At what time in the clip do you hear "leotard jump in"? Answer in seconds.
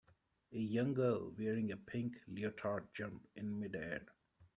2.27-3.59